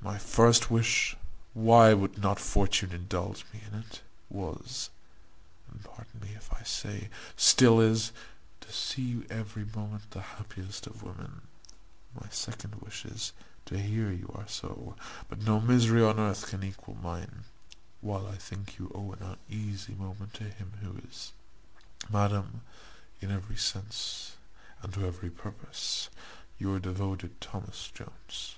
[0.00, 1.16] My first wish
[1.52, 4.88] (why would not fortune indulge me in it?) was,
[5.70, 8.12] and pardon me if I say, still is,
[8.62, 11.42] to see you every moment the happiest of women;
[12.18, 13.32] my second wish is,
[13.66, 14.96] to hear you are so;
[15.28, 17.44] but no misery on earth can equal mine,
[18.00, 21.32] while I think you owe an uneasy moment to him who is,
[22.08, 22.62] Madam,
[23.20, 24.36] in every sense,
[24.80, 26.08] and to every purpose,
[26.58, 28.54] your devoted, THOMAS JONES."